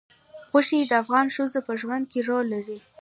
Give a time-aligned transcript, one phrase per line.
[0.51, 2.79] غوښې د افغان ښځو په ژوند کې رول لري.